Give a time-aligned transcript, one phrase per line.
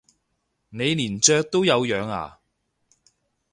[0.69, 2.39] 你連雀都有養啊？